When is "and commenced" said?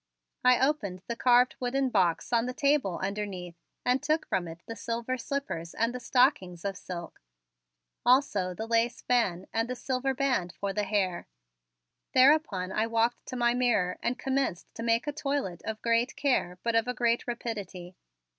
14.01-14.73